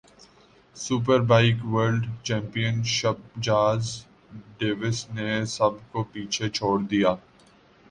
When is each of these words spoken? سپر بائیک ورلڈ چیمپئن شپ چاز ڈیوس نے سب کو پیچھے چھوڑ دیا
سپر 0.75 1.19
بائیک 1.29 1.57
ورلڈ 1.73 2.03
چیمپئن 2.25 2.75
شپ 2.95 3.19
چاز 3.45 3.81
ڈیوس 4.57 4.99
نے 5.15 5.29
سب 5.47 5.73
کو 5.91 6.03
پیچھے 6.11 6.49
چھوڑ 6.49 6.77
دیا 6.91 7.11